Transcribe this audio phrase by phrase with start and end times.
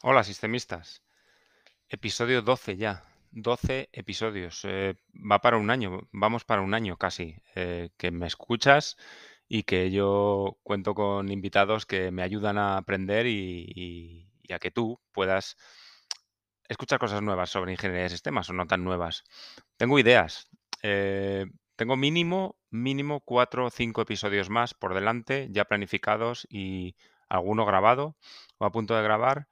[0.00, 1.02] Hola, sistemistas.
[1.88, 3.02] Episodio 12 ya.
[3.32, 4.64] 12 episodios.
[4.64, 8.96] Eh, va para un año, vamos para un año casi, eh, que me escuchas
[9.48, 15.00] y que yo cuento con invitados que me ayudan a aprender y, a que tú
[15.10, 15.56] puedas
[16.68, 19.24] escuchar cosas nuevas sobre ingeniería de sistemas o no tan nuevas.
[19.76, 20.48] Tengo ideas.
[20.82, 26.94] eh, tengo mínimo, mínimo cuatro o cinco episodios más por delante, ya planificados y
[27.28, 28.16] alguno grabado
[28.58, 29.48] o a punto de grabar.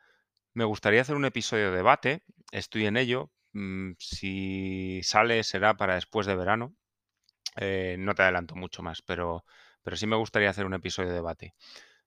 [0.57, 3.31] Me gustaría hacer un episodio de debate, estoy en ello.
[3.53, 6.75] mm, Si sale será para después de verano.
[7.57, 9.45] Eh, no te adelanto mucho más, pero,
[9.83, 11.55] pero sí me gustaría hacer un episodio de debate.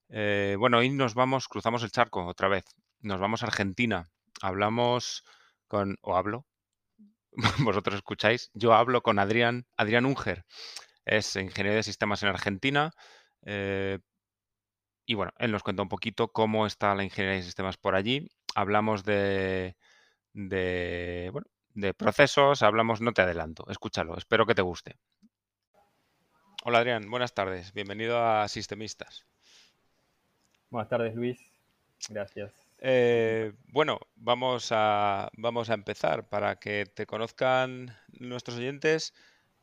[0.09, 2.65] Eh, bueno, hoy nos vamos, cruzamos el charco otra vez.
[3.01, 4.09] Nos vamos a Argentina.
[4.41, 5.23] Hablamos
[5.67, 6.47] con, o hablo,
[7.65, 10.45] vosotros escucháis, yo hablo con Adrián, Adrián Unger.
[11.05, 12.91] Es ingeniero de sistemas en Argentina.
[13.45, 13.99] eh,
[15.05, 18.29] y bueno, él nos cuenta un poquito cómo está la ingeniería de sistemas por allí.
[18.55, 19.75] Hablamos de,
[20.33, 24.97] de, bueno, de procesos, hablamos, no te adelanto, escúchalo, espero que te guste.
[26.63, 29.25] Hola Adrián, buenas tardes, bienvenido a Sistemistas.
[30.69, 31.39] Buenas tardes, Luis.
[32.09, 32.53] Gracias.
[32.79, 39.13] Eh, bueno, vamos a, vamos a empezar para que te conozcan nuestros oyentes.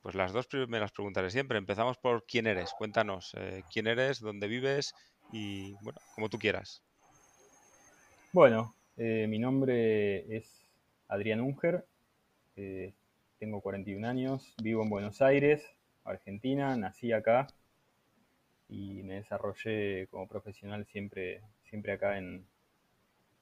[0.02, 1.58] Pues las dos primeras preguntas de siempre.
[1.58, 2.72] Empezamos por quién eres.
[2.78, 4.94] Cuéntanos eh, quién eres, dónde vives
[5.32, 6.84] y, bueno, como tú quieras.
[8.32, 10.46] Bueno, eh, mi nombre es
[11.08, 11.84] Adrián Unger.
[12.56, 12.94] eh,
[13.38, 14.54] tengo 41 años.
[14.62, 15.64] Vivo en Buenos Aires,
[16.04, 16.76] Argentina.
[16.76, 17.54] Nací acá
[18.68, 22.46] y me desarrollé como profesional siempre, siempre acá en,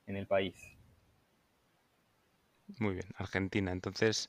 [0.07, 0.55] en el país.
[2.79, 3.73] Muy bien, Argentina.
[3.73, 4.29] Entonces,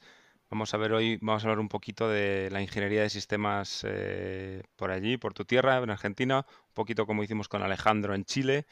[0.49, 4.63] vamos a ver hoy, vamos a hablar un poquito de la ingeniería de sistemas eh,
[4.75, 8.65] por allí, por tu tierra, en Argentina, un poquito como hicimos con Alejandro en Chile,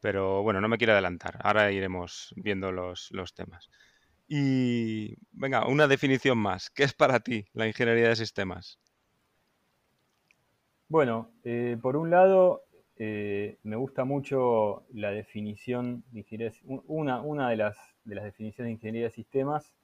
[0.00, 1.38] pero bueno, no me quiero adelantar.
[1.42, 3.70] Ahora iremos viendo los, los temas.
[4.28, 6.70] Y venga, una definición más.
[6.70, 8.80] ¿Qué es para ti la ingeniería de sistemas?
[10.88, 12.62] Bueno, eh, por un lado,
[12.96, 18.24] eh, me gusta mucho la definición de ingeniería, un- una, una de las, de las
[18.24, 19.74] definiciones de ingeniería de sistemas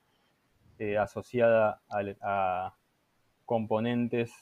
[0.78, 2.75] eh, asociada a,
[3.44, 4.32] componentes,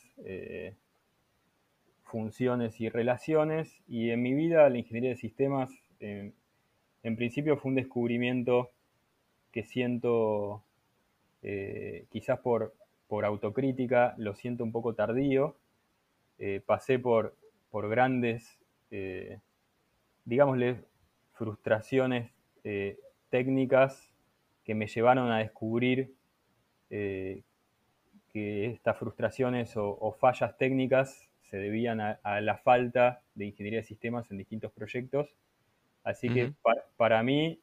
[2.10, 3.80] funciones y relaciones.
[3.88, 6.32] Y en mi vida la ingeniería de sistemas, eh,
[7.02, 8.70] en principio fue un descubrimiento
[9.52, 10.62] que siento,
[11.42, 12.74] eh, quizás por,
[13.08, 15.56] por autocrítica, lo siento un poco tardío.
[16.38, 17.36] Eh, pasé por,
[17.70, 18.58] por grandes,
[20.24, 20.84] digámosle,
[21.34, 22.32] frustraciones
[23.28, 24.12] técnicas
[24.64, 26.12] que me llevaron a descubrir
[26.88, 27.44] que
[28.32, 34.30] estas frustraciones o fallas técnicas se debían a, a la falta de ingeniería de sistemas
[34.30, 35.28] en distintos proyectos.
[36.04, 36.52] Así que
[36.96, 37.60] para, mí,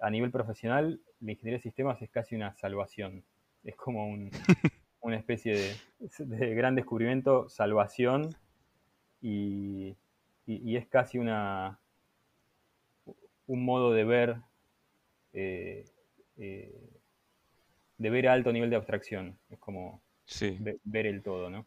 [0.00, 3.24] a nivel profesional, la ingeniería de sistemas es casi una salvación.
[3.64, 4.30] Es como un,
[5.00, 8.36] una especie de, de gran descubrimiento, salvación,
[9.22, 9.96] y,
[10.46, 11.80] y- y es casi una,
[13.46, 14.36] un modo de ver,
[15.32, 15.84] eh,
[16.38, 16.90] eh,
[17.98, 19.38] de ver a alto nivel de abstracción.
[19.50, 20.58] Es como Sí.
[20.84, 21.66] ver el todo, ¿no?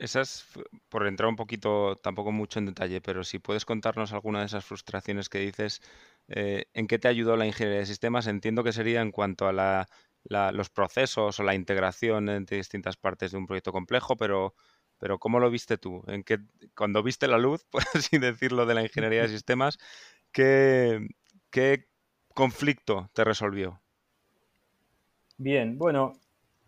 [0.00, 0.46] Esas,
[0.88, 4.64] por entrar un poquito, tampoco mucho en detalle, pero si puedes contarnos alguna de esas
[4.64, 5.82] frustraciones que dices,
[6.28, 8.26] eh, ¿en qué te ayudó la ingeniería de sistemas?
[8.26, 9.88] Entiendo que sería en cuanto a la,
[10.24, 14.54] la- los procesos o la integración entre distintas partes de un proyecto complejo, pero,
[14.98, 16.02] pero ¿cómo lo viste tú?
[16.06, 16.38] ¿En qué,
[16.74, 19.78] cuando viste la luz, por así decirlo, de la ingeniería de sistemas,
[20.32, 21.08] qué,
[21.50, 21.88] qué
[22.34, 23.82] conflicto te resolvió?
[25.38, 26.12] Bien, bueno,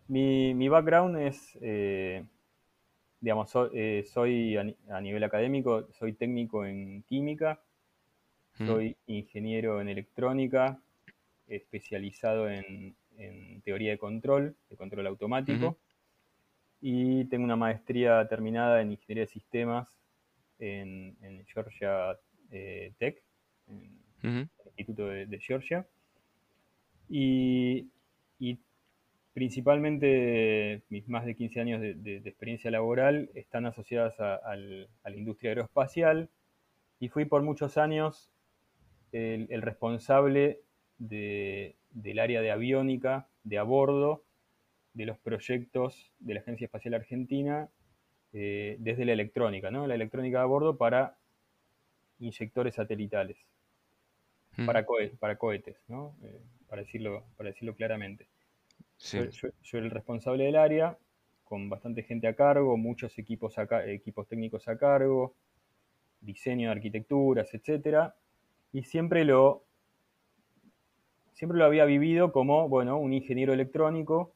[0.07, 2.25] mi, mi background es, eh,
[3.23, 7.61] digamos, so- eh, soy a, ni- a nivel académico, soy técnico en química,
[8.59, 10.79] Mm, soy ingeniero en electrónica,
[11.47, 15.77] especializado en, en teoría de control, de control automático,
[16.81, 19.87] y tengo una maestría terminada en ingeniería de sistemas
[20.59, 22.19] en, en Georgia
[22.51, 23.23] eh, Tech,
[23.67, 23.75] en
[24.59, 25.87] el Instituto de, de Georgia.
[27.09, 27.87] Y,
[28.39, 28.59] y
[29.33, 35.15] principalmente mis más de 15 años de, de- de experiencia laboral están asociadas a, la
[35.15, 36.29] industria aeroespacial
[36.99, 38.31] y fui por muchos años
[39.11, 40.61] el, el responsable
[40.97, 44.23] de- del área de aviónica de a bordo
[44.93, 47.69] de los proyectos de la Agencia Espacial Argentina
[48.33, 49.87] eh, desde la electrónica, ¿no?
[49.87, 51.17] La electrónica de a bordo para
[52.19, 53.37] inyectores satelitales,
[54.65, 54.85] para,
[55.19, 56.15] para cohetes, ¿no?
[56.23, 58.27] Eh, para, decirlo, para decirlo claramente.
[59.03, 60.97] Sí, Yo, yo- yo era el responsable del área,
[61.43, 65.35] con bastante gente a cargo, muchos equipos, a equipos técnicos a cargo,
[66.21, 68.15] diseño de arquitecturas, etcétera.
[68.71, 69.65] y siempre lo,
[71.33, 74.33] siempre lo había vivido como, bueno, un ingeniero electrónico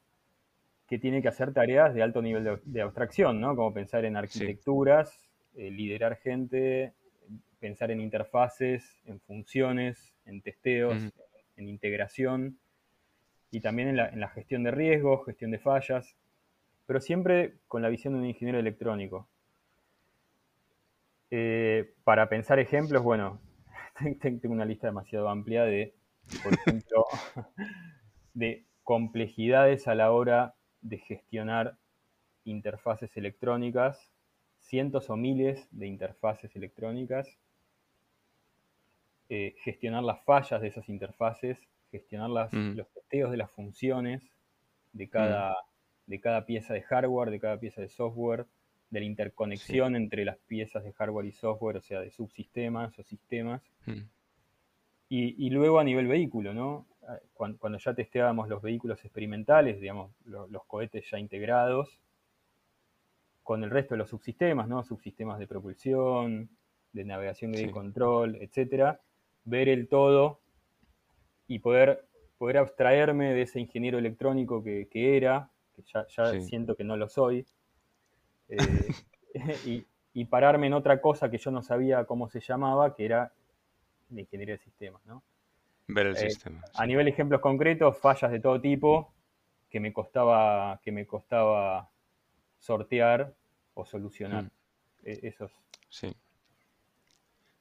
[0.86, 3.56] que tiene que hacer tareas de alto nivel de, abstracción, ¿no?
[3.56, 5.18] Como pensar en arquitecturas,
[5.56, 6.92] eh, liderar gente,
[7.58, 11.12] pensar en interfaces, en funciones, en testeos,
[11.56, 12.58] en integración
[13.50, 16.16] y también en la, gestión de riesgos, gestión de fallas,
[16.86, 19.28] pero siempre con la visión de un ingeniero electrónico.
[21.30, 23.40] Eh, para pensar ejemplos, bueno,
[24.20, 25.94] tengo una lista demasiado amplia de,
[26.42, 27.06] por ejemplo,
[28.34, 31.76] de complejidades a la hora de gestionar
[32.44, 34.10] interfaces electrónicas,
[34.60, 37.38] cientos o miles de interfaces electrónicas,
[39.28, 41.58] eh, gestionar las fallas de esas interfaces,
[41.90, 42.76] gestionar mm.
[42.76, 44.22] los testeos de las funciones
[44.92, 45.54] de cada, mm.
[46.10, 48.46] de cada pieza de hardware, de cada pieza de software,
[48.90, 53.02] de la interconexión entre las piezas de hardware y software, o sea, de subsistemas o
[53.02, 53.62] sistemas.
[53.86, 54.02] Mm.
[55.10, 56.86] Y, luego a nivel vehículo, ¿no?
[57.08, 61.98] Ah, cuando, ya testeábamos los vehículos experimentales, digamos, los cohetes ya integrados,
[63.42, 64.84] con el resto de los subsistemas, ¿no?
[64.84, 66.50] Subsistemas de propulsión,
[66.92, 69.00] de navegación y de control, etcétera,
[69.44, 70.40] ver el todo
[71.48, 72.06] y poder,
[72.36, 74.86] poder abstraerme de ese ingeniero electrónico que,
[75.16, 77.44] era, que ya, siento que no lo soy,
[78.48, 78.56] eh,
[80.14, 83.32] y, pararme en otra cosa que yo no sabía cómo se llamaba, que era
[84.10, 85.22] la ingeniería de sistemas, ¿no?
[85.86, 86.60] Ver el eh, sistema.
[86.74, 89.14] A nivel de ejemplos concretos, fallas de todo tipo
[89.70, 91.88] que me costaba, que me costaba
[92.58, 93.32] sortear
[93.74, 94.44] o solucionar.
[94.44, 94.50] Mm.
[95.04, 95.52] E, esos.
[95.88, 96.12] Sí.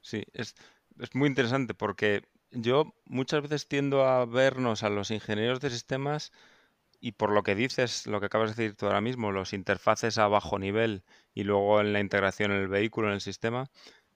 [0.01, 0.55] Sí, es,
[0.99, 6.31] es muy interesante porque yo muchas veces tiendo a vernos a los ingenieros de sistemas
[6.99, 10.17] y por lo que dices, lo que acabas de decir tú ahora mismo, los interfaces
[10.17, 11.03] a bajo nivel
[11.33, 13.69] y luego en la integración en el vehículo, en el sistema,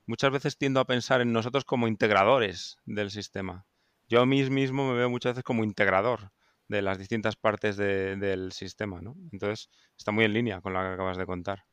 [0.05, 3.65] muchas veces tiendo a pensar en nosotros como integradores del sistema.
[4.07, 6.31] Yo mismo me veo muchas veces como integrador
[6.67, 9.15] de las distintas partes del sistema, ¿no?
[9.31, 11.65] Entonces, está muy en línea con lo que acabas de contar.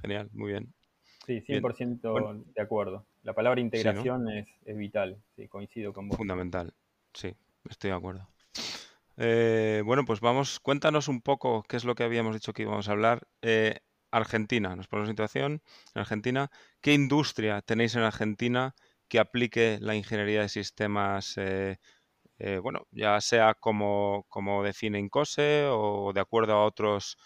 [0.00, 0.74] Genial, muy bien.
[1.26, 3.06] Sí, 100% de acuerdo.
[3.24, 6.18] La palabra integración es, vital, sí, coincido con vos.
[6.18, 6.74] Fundamental,
[7.14, 7.34] sí,
[7.70, 8.28] estoy de acuerdo.
[9.16, 12.86] Eh, bueno, pues vamos, cuéntanos un poco qué es lo que habíamos dicho que íbamos
[12.86, 13.26] a hablar.
[13.40, 13.78] Eh,
[14.10, 15.62] Argentina, nos ponemos en situación
[15.94, 16.50] en Argentina.
[16.82, 18.74] ¿Qué industria tenéis en Argentina
[19.08, 21.78] que aplique la ingeniería de sistemas, eh,
[22.62, 27.16] bueno, ya sea como, como define INCOSE o de acuerdo a otros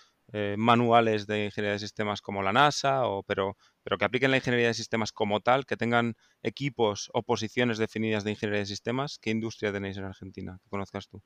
[0.58, 3.56] manuales de ingeniería de sistemas como la NASA, o, pero
[3.88, 8.22] pero que apliquen la ingeniería de sistemas como tal, que tengan equipos o posiciones definidas
[8.22, 9.18] de ingeniería de sistemas.
[9.18, 11.22] ¿Qué industria tenéis en Argentina que conozcas tú?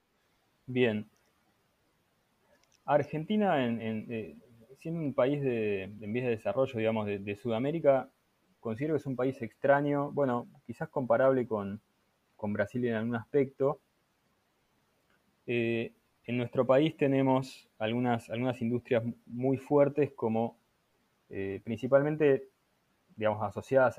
[0.66, 1.10] Bien.
[2.84, 4.36] Argentina, eh,
[4.78, 8.08] siendo un país en vías de desarrollo, digamos, de, Sudamérica,
[8.60, 11.82] considero que es un país extraño, bueno, quizás comparable con,
[12.40, 13.80] Brasil en algún aspecto.
[15.48, 15.90] Eh,
[16.26, 20.62] en nuestro país tenemos algunas, algunas industrias muy fuertes como
[21.28, 22.51] eh, principalmente
[23.16, 23.96] digamos, asociadas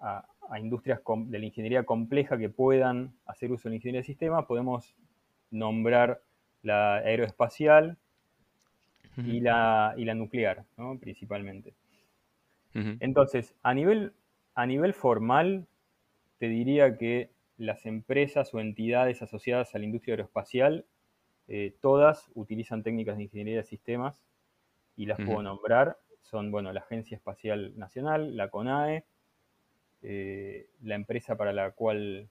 [0.00, 4.44] a, industrias de la ingeniería compleja que puedan hacer uso de la ingeniería de sistemas,
[4.46, 4.94] podemos
[5.50, 6.22] nombrar
[6.62, 7.96] la aeroespacial
[9.16, 10.64] y, la, y la nuclear,
[11.00, 11.74] principalmente.
[13.00, 14.12] Entonces, a nivel,
[14.54, 15.66] a nivel formal,
[16.38, 20.84] te diría que las empresas o entidades asociadas a la industria aeroespacial,
[21.48, 24.22] eh, todas utilizan técnicas de ingeniería de sistemas
[24.96, 29.04] y las puedo nombrar son, bueno, la Agencia Espacial Nacional, la CONAE,
[30.02, 32.28] eh, la empresa para la cual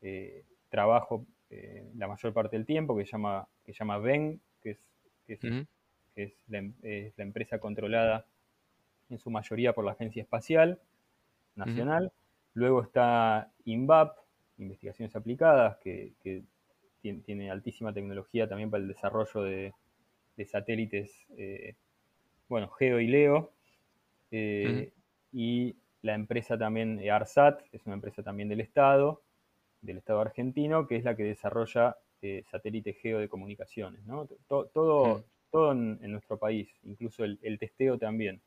[0.00, 4.78] eh, trabajo eh, la mayor parte del tiempo, que se llama, que llama VEN, que,
[5.26, 5.40] es,
[6.14, 6.58] es, la,
[7.18, 8.26] empresa controlada
[9.10, 10.78] en su mayoría por la Agencia Espacial
[11.56, 12.12] Nacional.
[12.54, 14.18] Luego está INVAP,
[14.58, 16.12] Investigaciones Aplicadas, que,
[17.02, 19.74] tiene, altísima tecnología también para el desarrollo de,
[20.36, 21.26] de satélites
[22.52, 23.50] bueno, Geo y Leo,
[24.30, 24.92] eh,
[25.32, 29.22] y la empresa también eh, ARSAT, es una empresa también del Estado,
[29.80, 34.28] del Estado argentino, que es la que desarrolla eh, satélite geo de comunicaciones, ¿no?
[34.48, 38.42] Todo, todo, en, nuestro país, incluso el, testeo también.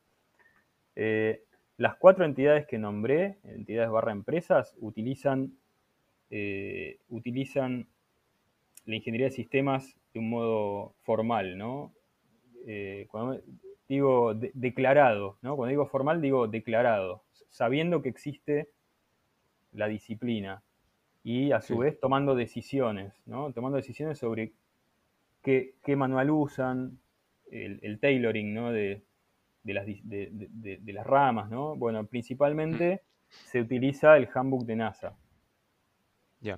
[0.96, 5.58] las cuatro entidades que nombré, entidades barra empresas, utilizan,
[7.10, 7.88] utilizan
[8.86, 11.92] la ingeniería de sistemas de un modo formal, ¿no?
[13.10, 13.40] cuando,
[13.88, 15.56] digo declarado, ¿no?
[15.56, 18.70] Cuando digo formal, digo declarado, sabiendo que existe
[19.74, 20.64] la disciplina
[21.24, 23.52] y a su vez tomando decisiones, ¿no?
[23.54, 24.54] Tomando decisiones sobre
[25.42, 27.00] qué, manual usan,
[27.52, 28.72] el, tailoring, ¿no?
[28.72, 29.04] De,
[29.64, 31.76] las, de, las, ramas, ¿no?
[31.76, 35.18] Bueno, principalmente se utiliza el handbook de NASA.
[36.42, 36.56] Ya.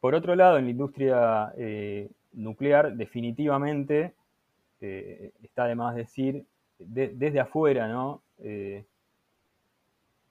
[0.00, 4.14] Por otro lado, en la industria eh, nuclear, definitivamente,
[4.80, 6.46] eh, está de más decir,
[6.78, 8.22] desde afuera, ¿no?
[8.38, 8.84] Eh,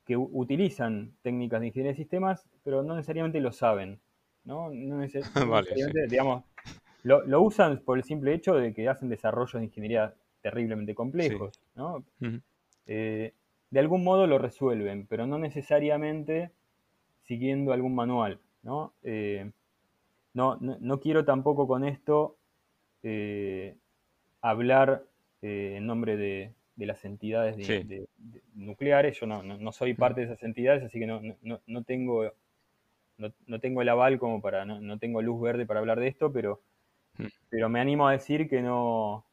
[0.05, 3.99] que utilizan técnicas de ingeniería de sistemas, pero no necesariamente lo saben,
[4.43, 4.69] ¿no?
[4.69, 6.43] no, necesariamente, digamos,
[7.03, 12.03] lo, usan por el simple hecho de que hacen desarrollos de ingeniería terriblemente complejos, ¿no?
[12.85, 16.51] de algún modo lo resuelven, pero no necesariamente
[17.23, 18.91] siguiendo algún manual, ¿no?
[20.33, 22.35] no, no, quiero tampoco con esto
[23.03, 23.75] eh,
[24.41, 25.05] hablar
[25.43, 27.57] eh, en nombre de, las entidades
[28.55, 29.19] nucleares.
[29.19, 32.31] Yo no, soy parte de esas entidades, así que no, tengo,
[33.17, 36.61] no, tengo el aval como para, no, tengo luz verde para hablar de esto, pero,
[37.17, 37.25] mm.
[37.49, 39.25] pero me animo a decir que no,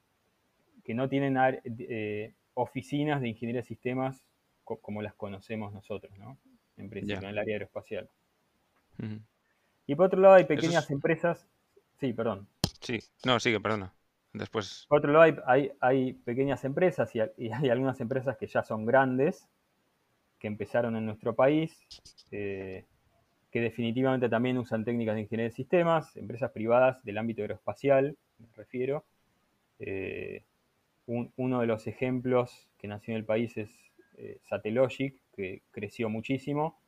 [0.84, 4.26] que no tienen eh, oficinas de ingeniería de sistemas
[4.64, 6.38] como las conocemos nosotros, ¿no?
[6.76, 8.08] En principio, en el área aeroespacial.
[9.86, 11.46] Y por otro lado hay pequeñas empresas.
[11.98, 12.48] Sí, perdón.
[12.80, 13.92] Sí, no, sigue, perdona.
[14.32, 14.86] Después.
[14.88, 19.48] Por otro lado hay, hay, pequeñas empresas y, hay algunas empresas que ya son grandes,
[20.38, 21.76] que empezaron en nuestro país,
[22.30, 22.84] eh,
[23.50, 28.46] que definitivamente también usan técnicas de ingeniería de sistemas, empresas privadas del ámbito aeroespacial, me
[28.54, 29.04] refiero.
[29.80, 30.44] Eh,
[31.06, 33.68] uno de los ejemplos que nació en el país es
[34.16, 36.78] eh, Satellogic, que creció muchísimo.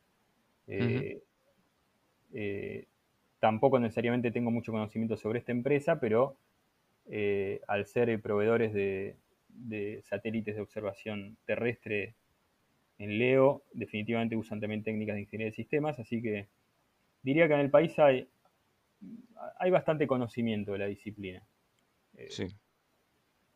[3.39, 6.37] Tampoco necesariamente tengo mucho conocimiento sobre esta empresa, pero
[7.09, 9.15] eh, al ser proveedores de,
[10.03, 12.15] satélites de observación terrestre
[12.97, 16.47] en Leo, definitivamente usan también técnicas de ingeniería de sistemas, así que
[17.21, 18.27] diría que en el país hay,
[19.59, 21.43] hay bastante conocimiento de la disciplina.
[22.15, 22.47] Eh, sí.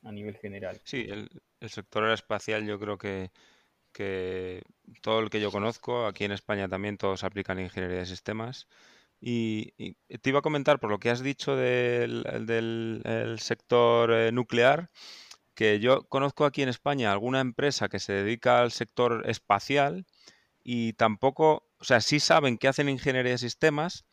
[0.03, 0.79] A nivel general.
[0.83, 1.29] Sí, el,
[1.69, 3.31] sector aeroespacial yo creo que,
[3.91, 4.61] que
[5.01, 8.67] todo el que yo conozco, aquí en España también todos aplican ingeniería de sistemas.
[9.19, 12.23] Y, te iba a comentar, por lo que has dicho del,
[13.39, 14.89] sector eh, nuclear,
[15.55, 20.05] que yo conozco aquí en España alguna empresa que se dedica al sector espacial
[20.63, 24.05] y tampoco, o sea, sí saben que hacen ingeniería de sistemas,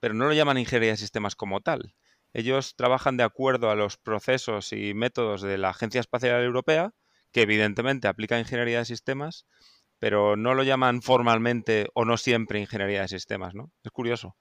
[0.00, 1.94] pero no lo llaman ingeniería de sistemas como tal.
[2.32, 6.92] Ellos trabajan de acuerdo a los procesos y métodos de la Agencia Espacial Europea,
[7.32, 9.46] que evidentemente aplica ingeniería de sistemas,
[10.00, 13.70] pero no lo llaman formalmente o no siempre ingeniería de sistemas, ¿no?
[13.84, 14.34] Es curioso.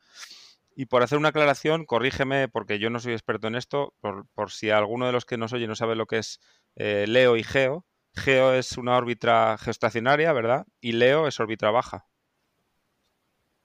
[0.75, 4.69] Y por hacer una aclaración, corrígeme, porque yo no soy experto en esto, por, si
[4.69, 6.39] alguno de los que nos oye no sabe lo que es
[6.75, 7.85] eh, LEO y GEO.
[8.15, 10.65] GEO es una órbita geoestacionaria, ¿verdad?
[10.79, 12.07] Y LEO es órbita baja.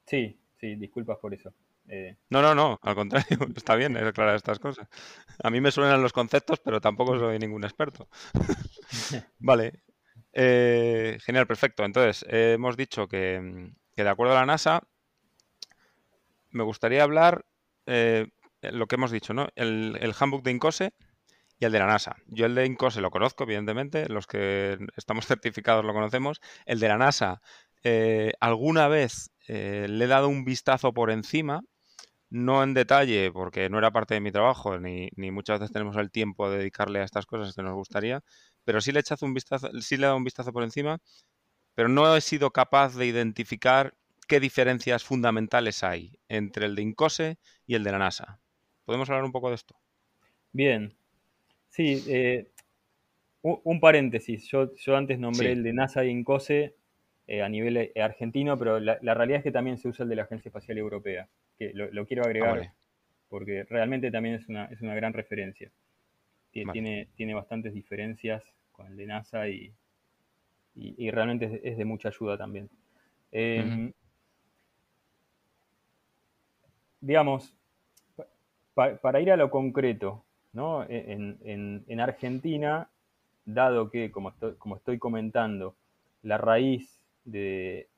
[0.06, 1.54] Sí, sí, disculpas por eso.
[1.86, 4.88] Eh, no, no, no, al contrario, está bien aclarar estas cosas.
[5.40, 8.08] A mí me suenan los conceptos, pero tampoco soy ningún experto.
[9.38, 9.82] vale,
[10.34, 11.84] eh, genial, perfecto.
[11.84, 14.82] Entonces, hemos dicho que, de acuerdo a la NASA,
[16.50, 17.44] me gustaría hablar
[17.86, 18.28] eh,
[18.62, 19.48] lo que hemos dicho, ¿no?
[19.54, 20.92] El, handbook de Incose
[21.60, 22.16] y el de la NASA.
[22.26, 26.40] Yo el de Incose lo conozco, evidentemente, los que estamos certificados lo conocemos.
[26.66, 27.40] El de la NASA,
[27.84, 31.62] eh, alguna vez le he dado un vistazo por encima,
[32.30, 35.96] no en detalle, porque no era parte de mi trabajo, ni, ni muchas veces tenemos
[35.96, 38.22] el tiempo de dedicarle a estas cosas que nos gustaría,
[38.64, 40.98] pero sí le he un vistazo, sí le he dado un vistazo por encima,
[41.74, 43.94] pero no he sido capaz de identificar
[44.26, 48.40] qué diferencias fundamentales hay entre el de Incose y el de la NASA.
[48.84, 49.76] ¿Podemos hablar un poco de esto?
[50.52, 50.94] Bien.
[51.68, 52.50] Sí, eh,
[53.42, 54.48] un, paréntesis.
[54.48, 56.74] Yo, antes nombré el de NASA y Incose
[57.26, 60.16] eh, a nivel eh, argentino, pero la, realidad es que también se usa el de
[60.16, 61.28] la Agencia Espacial Europea,
[61.58, 62.74] que lo, quiero agregar ah,
[63.28, 65.72] porque realmente también es una, es una gran referencia.
[66.54, 68.42] Tiene, tiene bastantes diferencias
[68.72, 69.72] con el de NASA y,
[71.10, 72.70] realmente es, de mucha ayuda también.
[73.32, 73.92] Em,
[77.00, 77.56] digamos,
[78.74, 80.84] para ir a lo concreto, ¿no?
[80.84, 82.88] E, en, Argentina,
[83.44, 85.74] dado que, como estoy, como estoy comentando,
[86.22, 87.88] la raíz del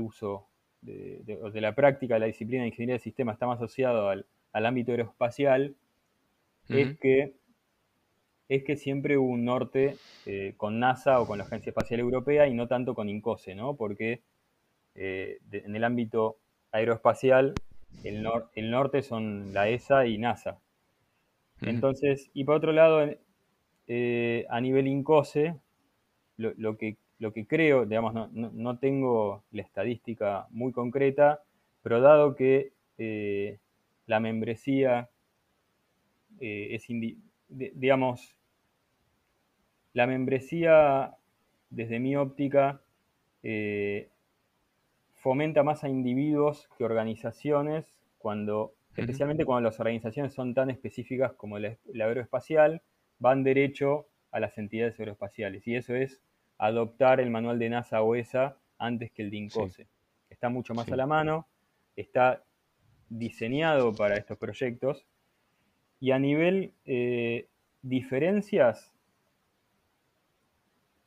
[0.00, 0.46] uso
[0.80, 4.26] de, de, la práctica de la disciplina de ingeniería de sistemas está más asociado al,
[4.52, 5.74] ámbito aeroespacial,
[6.68, 7.34] es que
[8.54, 12.46] es que siempre hubo un norte eh, con NASA o con la Agencia Espacial Europea
[12.48, 13.76] y no tanto con INCOSE, ¿no?
[13.76, 14.20] Porque
[14.94, 16.36] eh, en el ámbito
[16.70, 17.54] aeroespacial
[18.04, 20.60] el, norte son la ESA y NASA.
[21.62, 23.08] Entonces, y por otro lado,
[23.86, 25.54] eh, a nivel INCOSE,
[26.36, 31.42] lo, que, lo que creo, digamos, no, tengo la estadística muy concreta,
[31.82, 32.72] pero dado que
[34.06, 35.08] la membresía
[36.42, 36.86] es,
[37.48, 38.36] digamos,
[39.92, 41.16] la membresía,
[41.70, 42.82] desde mi óptica,
[43.42, 44.10] eh,
[45.14, 51.58] fomenta más a individuos que organizaciones cuando, especialmente cuando las organizaciones son tan específicas como
[51.58, 52.82] la, aeroespacial,
[53.18, 55.66] van derecho a las entidades aeroespaciales.
[55.66, 56.20] Y eso es
[56.58, 59.86] adoptar el manual de NASA o ESA antes que el DINCOSE.
[60.30, 61.46] Está mucho más a la mano,
[61.94, 62.42] está
[63.08, 65.06] diseñado para estos proyectos.
[66.02, 67.46] Y a nivel eh,
[67.80, 68.92] diferencias,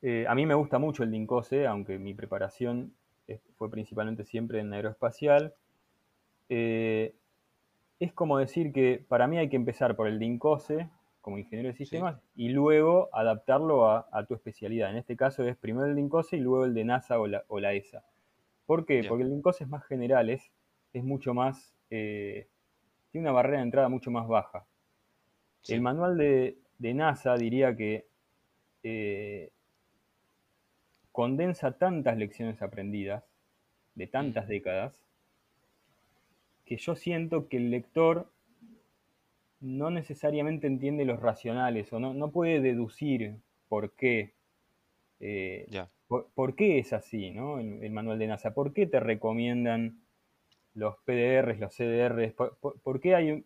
[0.01, 2.93] eh, a mí me gusta mucho el DINCOSE, aunque mi preparación
[3.57, 5.53] fue principalmente siempre en aeroespacial.
[6.47, 7.13] Eh,
[7.99, 11.75] es como decir que para mí hay que empezar por el DINCOSE como ingeniero de
[11.75, 14.91] sistemas y luego adaptarlo a, tu especialidad.
[14.91, 18.05] En este caso es primero el DINCOSE y luego el de NASA o la, ESA.
[18.65, 19.03] ¿Por qué?
[19.09, 20.49] Porque el DINCOSE es más general, es,
[20.93, 22.47] mucho más, eh,
[23.11, 24.65] tiene una barrera de entrada mucho más baja.
[25.67, 28.05] El manual de, NASA diría que
[28.83, 29.51] eh,
[31.11, 33.23] condensa tantas lecciones aprendidas
[33.95, 35.05] de tantas décadas
[36.65, 38.29] que yo siento que el lector
[39.61, 43.37] no necesariamente entiende los racionales o no, puede deducir
[43.69, 44.33] por qué.
[45.19, 45.67] Eh,
[46.07, 47.59] por, qué es así, ¿no?
[47.59, 48.53] El, manual de NASA.
[48.53, 50.01] ¿Por qué te recomiendan
[50.73, 52.33] los PDRs, los CDRs?
[52.33, 53.45] ¿Por, qué hay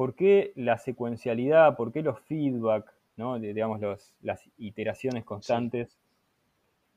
[0.00, 1.76] ¿Por qué la secuencialidad?
[1.76, 2.90] ¿Por qué los feedback?
[3.18, 3.38] ¿no?
[3.38, 3.82] digamos,
[4.22, 5.98] las iteraciones constantes.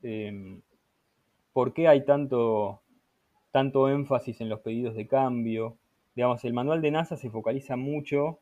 [0.02, 0.62] Em,
[1.52, 2.80] ¿Por qué hay tanto,
[3.50, 5.76] tanto énfasis en los pedidos de cambio?
[6.14, 8.38] Digamos, el manual de NASA se focaliza mucho,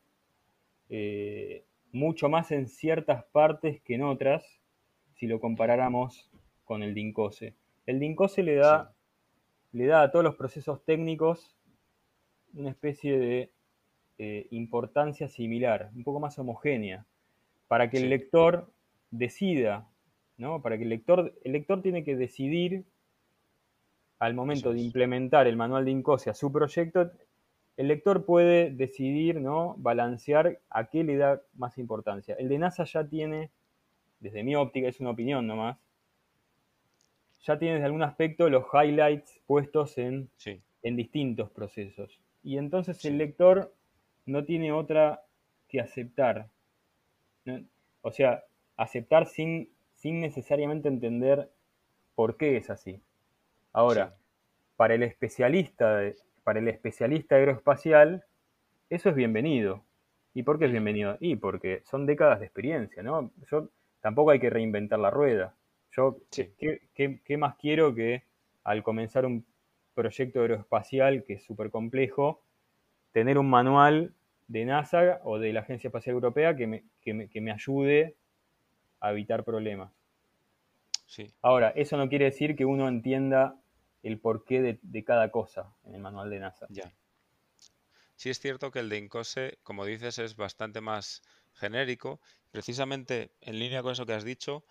[0.87, 4.61] eh, mucho más en ciertas partes que en otras,
[5.15, 6.31] si lo comparáramos
[6.63, 7.53] con el DINCOSE.
[7.85, 8.93] El DINCOSE le da,
[9.73, 11.53] le da a todos los procesos técnicos
[12.53, 13.52] una especie de
[14.17, 17.05] eh, importancia similar, un poco más homogénea
[17.67, 18.69] para que el lector
[19.09, 19.87] decida,
[20.37, 20.61] ¿no?
[20.61, 22.83] Para que el lector, el lector tiene que decidir
[24.19, 27.11] al momento de implementar el manual de INCOSE a su proyecto,
[27.75, 29.75] el lector puede decidir, ¿no?
[29.77, 32.35] Balancear a qué le da más importancia.
[32.37, 33.49] El de NASA ya tiene,
[34.19, 35.77] desde mi óptica, es una opinión nomás,
[37.41, 40.29] ya tiene desde algún aspecto los highlights puestos en,
[40.83, 42.19] en distintos procesos.
[42.43, 43.73] Y entonces el lector
[44.25, 45.21] no tiene otra
[45.67, 46.49] que aceptar
[48.03, 48.43] o sea,
[48.77, 51.49] aceptar sin, sin necesariamente entender
[52.15, 53.01] por qué es así.
[53.71, 54.15] Ahora,
[54.75, 56.01] para el especialista,
[56.43, 58.25] para el especialista aeroespacial,
[58.89, 59.83] eso es bienvenido.
[60.33, 61.17] ¿Y por qué es bienvenido?
[61.19, 63.31] Y porque son décadas de experiencia, ¿no?
[63.49, 63.69] Yo
[64.01, 65.55] tampoco hay que reinventar la rueda.
[65.91, 68.23] Yo, ¿qué, más quiero que
[68.63, 69.45] al comenzar un
[69.93, 72.41] proyecto aeroespacial que es súper complejo,
[73.13, 74.13] tener un manual
[74.47, 78.15] de NASA o de la Agencia Espacial Europea que me, ayude
[78.99, 79.91] a evitar problemas.
[81.05, 81.31] Sí.
[81.41, 83.55] Ahora, eso no quiere decir que uno entienda
[84.01, 86.65] el porqué de, cada cosa en el manual de NASA.
[86.69, 86.91] Ya.
[88.15, 91.21] Sí es cierto que el de INCOSE, como dices, es bastante más
[91.53, 92.19] genérico.
[92.51, 94.65] Precisamente en línea con eso que has dicho,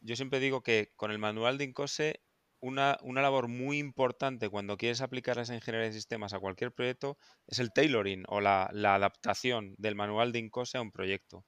[0.00, 2.20] yo siempre digo que con el manual de INCOSE
[2.62, 7.58] una, labor muy importante cuando quieres aplicar esa ingeniería de sistemas a cualquier proyecto es
[7.58, 11.44] el tailoring o la, adaptación del manual de INCOSE a un proyecto.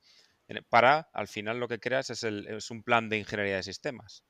[0.68, 4.24] Para, al final, lo que creas es, es un plan de ingeniería de sistemas.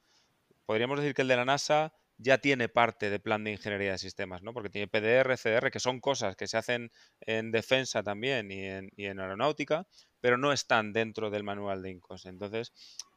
[0.67, 3.99] Podríamos decir que el de la NASA ya tiene parte de plan de ingeniería de
[3.99, 4.53] sistemas, ¿no?
[4.53, 8.91] Porque tiene PDR, CDR, que son cosas que se hacen en defensa también y en,
[8.95, 9.87] y en aeronáutica,
[10.21, 12.29] pero no están dentro del manual de INCOSE.
[12.29, 12.73] Entonces,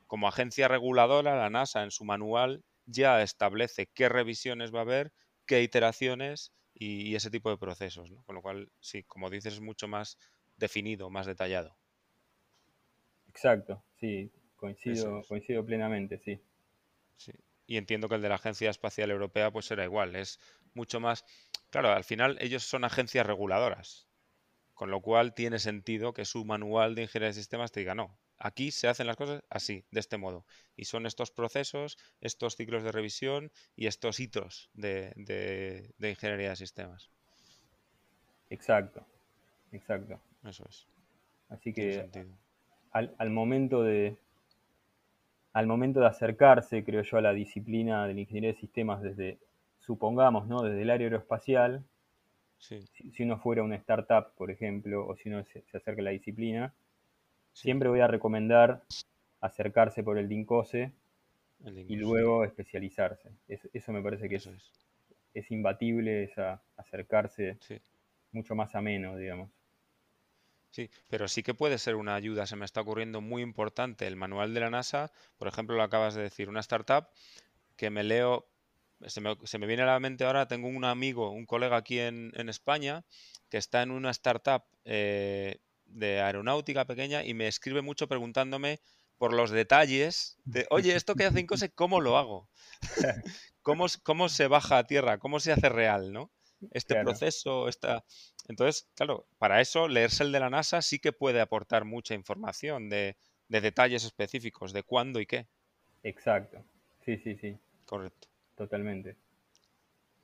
[0.08, 5.14] como agencia reguladora, la NASA en su manual ya establece qué revisiones va a haber,
[5.46, 8.10] qué iteraciones y, ese tipo de procesos.
[8.10, 8.24] ¿no?
[8.24, 10.18] Con lo cual, sí, como dices, es mucho más
[10.56, 11.78] definido, más detallado.
[13.28, 16.42] Exacto, sí, coincido, coincido plenamente, sí.
[17.18, 17.32] sí.
[17.68, 20.40] Y entiendo que el de la Agencia Espacial Europea pues será igual, es
[20.74, 21.24] mucho más...
[21.70, 24.08] Claro, al final ellos son agencias reguladoras,
[24.74, 28.18] con lo cual tiene sentido que su manual de ingeniería de sistemas te diga, no,
[28.40, 30.46] Aquí se hacen las cosas así, de este modo.
[30.76, 35.14] Y son estos procesos, estos ciclos de revisión y estos hitos de,
[36.00, 37.10] ingeniería de sistemas.
[38.50, 39.06] Exacto,
[39.72, 40.20] exacto.
[40.44, 40.88] Eso es.
[41.50, 42.10] Así que
[42.92, 44.18] al, momento de
[45.54, 49.40] al momento de acercarse, creo yo, a la disciplina de la ingeniería de sistemas desde,
[49.80, 50.62] supongamos, ¿no?
[50.62, 51.84] Desde el área aeroespacial,
[52.60, 56.74] si, uno fuera una startup, por ejemplo, o si uno se acerca a la disciplina,
[57.58, 58.84] Siempre voy a recomendar
[59.42, 60.94] acercarse por el DINCOSE,
[61.66, 63.32] y luego especializarse.
[63.48, 64.48] eso me parece que es,
[65.34, 65.52] es.
[65.52, 66.34] imbatible, es
[66.76, 67.58] acercarse
[68.32, 69.50] mucho más ameno, digamos.
[70.70, 74.16] Sí, pero sí que puede ser una ayuda, se me está ocurriendo muy importante el
[74.16, 77.08] manual de la NASA, por ejemplo, lo acabas de decir, una startup
[77.76, 78.48] que me leo
[79.06, 83.04] se me, viene a la mente ahora, tengo un amigo, un colega aquí en, España,
[83.50, 88.80] que está en una startup eh, de aeronáutica pequeña y me escribe mucho preguntándome
[89.18, 92.50] por los detalles de, oye, esto que hace Incose, ¿cómo lo hago?
[93.62, 95.18] ¿Cómo, ¿Cómo, se baja a tierra?
[95.18, 96.32] ¿Cómo se hace real, no?
[96.72, 98.04] Este proceso, esta...
[98.48, 102.90] Entonces, claro, para eso leerse el de la NASA sí que puede aportar mucha información
[102.90, 103.18] de,
[103.50, 105.48] detalles específicos, de cuándo y qué.
[106.04, 106.64] Exacto,
[107.04, 107.58] sí, sí, sí.
[107.86, 108.28] Correcto.
[108.56, 109.18] Totalmente.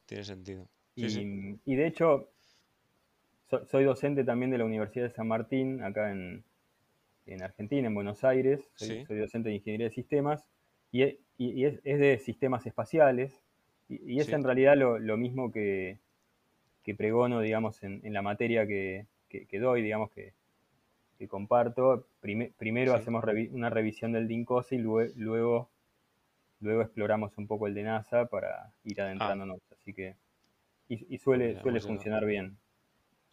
[0.06, 0.68] Tiene sentido.
[0.96, 2.33] y, de hecho,
[3.66, 6.44] soy docente también de la Universidad de San Martín, acá en,
[7.42, 8.70] Argentina, en Buenos Aires.
[8.76, 10.50] Soy, docente de Ingeniería de Sistemas
[10.92, 13.42] y, es, de sistemas espaciales.
[13.90, 16.00] Y, es en realidad lo, mismo que,
[16.84, 19.08] que, pregono, digamos, en, la materia que,
[19.52, 20.34] doy, digamos, que,
[21.28, 22.06] comparto.
[22.20, 25.70] primero hacemos una revisión del DINCOSE y luego,
[26.60, 29.06] luego, exploramos un poco el de NASA para ir ah.
[29.06, 29.60] adentrándonos.
[29.72, 30.16] Así que,
[30.90, 32.58] y, suele, suele funcionar bien.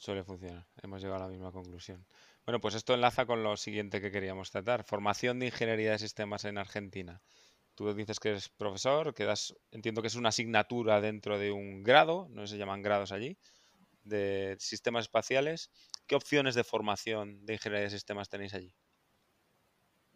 [0.00, 2.06] Suele funcionar, hemos llegado a la misma conclusión.
[2.46, 6.46] Bueno, pues esto enlaza con lo siguiente que queríamos tratar, formación de ingeniería de sistemas
[6.46, 7.20] en Argentina.
[7.74, 11.82] Tú dices que eres profesor, que das, entiendo que es una asignatura dentro de un
[11.82, 13.36] grado, no se llaman grados allí,
[14.02, 15.70] de sistemas espaciales.
[16.06, 18.72] ¿Qué opciones de formación de ingeniería de sistemas tenéis allí?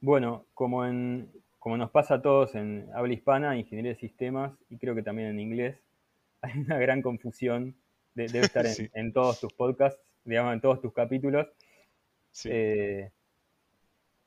[0.01, 4.79] Bueno, como, en, como nos pasa a todos en habla hispana, ingeniería de sistemas, y
[4.79, 5.77] creo que también en inglés,
[6.41, 7.77] hay una gran confusión
[8.15, 11.47] debe estar en, todos tus podcasts, digamos, en todos tus capítulos.
[12.45, 13.11] Eh,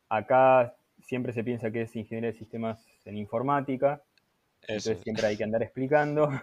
[0.10, 4.02] acá siempre se piensa que es ingeniería de sistemas en informática,
[4.62, 6.30] entonces siempre hay que andar explicando.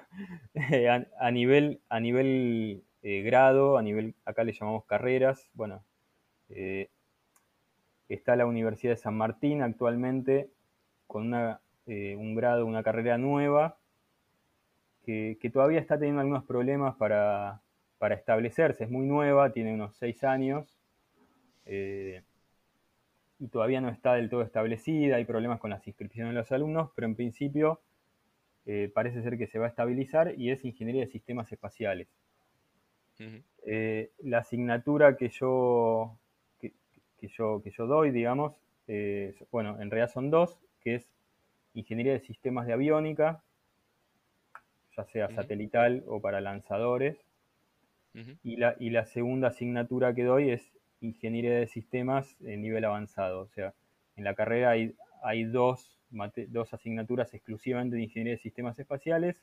[0.71, 5.85] Eh, a, nivel, a nivel eh, grado, a nivel, acá le llamamos carreras, bueno,
[8.09, 10.49] está la Universidad de San Martín actualmente
[11.09, 13.77] con una, un grado, una carrera nueva
[15.05, 17.61] que, todavía está teniendo algunos problemas para,
[18.11, 18.85] establecerse.
[18.85, 20.77] Es muy nueva, tiene unos seis años
[21.65, 22.23] eh,
[23.39, 25.17] y todavía no está del todo establecida.
[25.17, 27.81] Hay problemas con las inscripciones de los alumnos, pero en principio
[28.67, 32.09] eh, parece ser que se va a estabilizar y es Ingeniería de Sistemas Espaciales.
[33.65, 36.19] Eh, la asignatura que yo,
[36.61, 36.73] que,
[37.23, 38.61] yo, que yo doy, digamos,
[39.51, 41.09] bueno, en realidad son dos, que es
[41.73, 43.44] Ingeniería de Sistemas de Aviónica
[44.97, 47.17] ya sea satelital o para lanzadores.
[48.45, 53.41] y, la, y la segunda asignatura que doy es Ingeniería de Sistemas en nivel avanzado.
[53.41, 53.75] O sea,
[54.17, 55.99] en la carrera hay, hay dos,
[56.49, 59.43] dos asignaturas exclusivamente de Ingeniería de Sistemas Espaciales.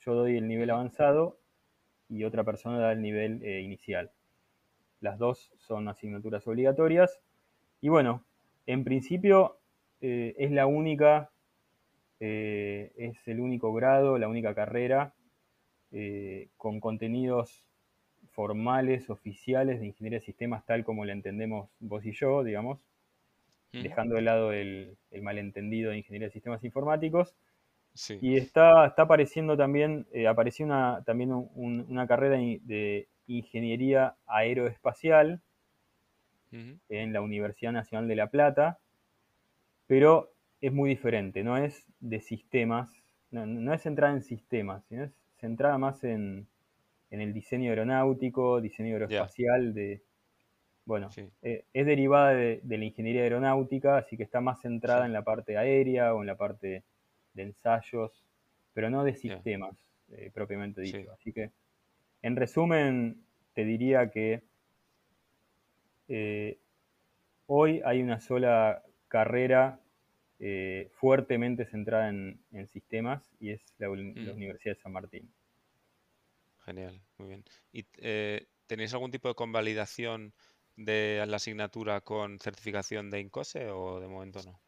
[0.00, 1.38] Yo doy el nivel avanzado
[2.08, 4.10] y otra persona da el nivel eh, inicial.
[5.00, 7.20] Las dos son asignaturas obligatorias.
[7.80, 8.24] Y bueno,
[8.66, 9.58] en principio
[10.00, 11.30] eh, es la única
[12.24, 15.12] eh, es el único grado, la única carrera
[15.90, 17.66] eh, con contenidos
[18.30, 22.78] formales, oficiales de ingeniería de sistemas tal como la entendemos vos y yo, digamos,
[23.72, 27.34] dejando de lado el, malentendido de ingeniería de sistemas informáticos.
[28.20, 35.42] Y está, está apareciendo también, eh, apareció una, también una carrera de ingeniería aeroespacial
[36.52, 38.78] en la Universidad Nacional de La Plata,
[39.88, 40.31] pero
[40.62, 42.88] es muy diferente, no es de sistemas,
[43.32, 46.46] no, es centrada en sistemas, sino es centrada más en,
[47.10, 50.02] el diseño aeronáutico, diseño aeroespacial, de,
[50.84, 51.10] bueno,
[51.42, 55.58] eh, es derivada de, la ingeniería aeronáutica, así que está más centrada en la parte
[55.58, 56.84] aérea o en la parte
[57.34, 58.24] de ensayos,
[58.72, 59.76] pero no de sistemas
[60.12, 61.10] eh, propiamente dicho.
[61.12, 61.50] Así que,
[62.22, 63.20] en resumen,
[63.52, 64.42] te diría que
[66.08, 66.58] eh,
[67.46, 69.81] hoy hay una sola carrera
[70.44, 72.36] eh, fuertemente centrada en,
[72.72, 74.34] sistemas y es la, mm.
[74.34, 75.32] Universidad de San Martín.
[76.64, 77.44] Genial, muy bien.
[77.72, 80.34] ¿Y eh, tenéis algún tipo de convalidación
[80.74, 84.58] de la asignatura con certificación de INCOSE o de momento no?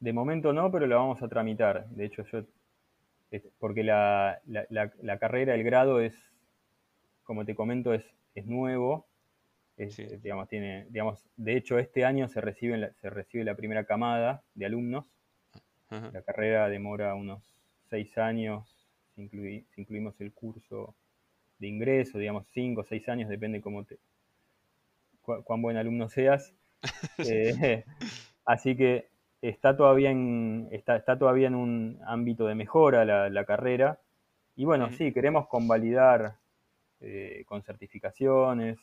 [0.00, 1.86] De momento no, pero lo vamos a tramitar.
[1.90, 2.44] De hecho, yo,
[3.58, 4.40] porque la,
[5.20, 6.14] carrera, el grado es,
[7.22, 9.06] como te comento, es, es nuevo
[9.76, 14.42] digamos, tiene, digamos, de hecho, este año se recibe, la, se recibe la primera camada
[14.54, 15.06] de alumnos.
[15.90, 17.42] La carrera demora unos
[17.90, 20.94] seis años, si, incluimos el curso
[21.58, 23.98] de ingreso, digamos, cinco o seis años, depende cómo te,
[25.22, 26.52] cuán buen alumno seas.
[27.18, 27.84] Eh,
[28.44, 29.08] así que
[29.42, 34.00] está todavía en, está, está, todavía en un ámbito de mejora la, carrera.
[34.56, 36.36] Y bueno, sí, queremos convalidar
[37.00, 38.78] eh, con certificaciones